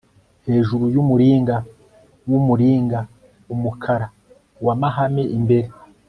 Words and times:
Hejuru 0.47 0.83
yumuringa 0.93 1.55
wumuringa 2.29 2.99
umukara 3.53 4.07
wa 4.65 4.73
mahame 4.81 5.23
imbere 5.39 5.67